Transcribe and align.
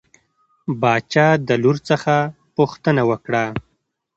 باچا 0.81 1.27
د 1.47 1.49
لور 1.63 1.77
څخه 1.89 2.15
پوښتنه 2.57 3.01
وکړه. 3.09 3.45